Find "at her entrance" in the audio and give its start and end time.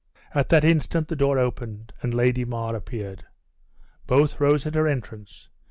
4.65-5.49